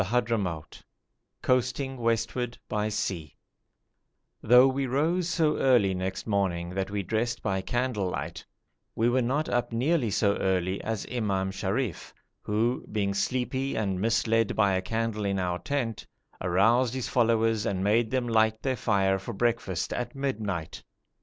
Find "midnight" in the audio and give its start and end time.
20.15-20.83